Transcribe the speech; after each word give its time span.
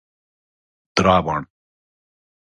درابڼ 0.95 1.41